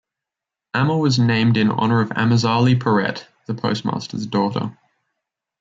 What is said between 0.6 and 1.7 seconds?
Ama was named in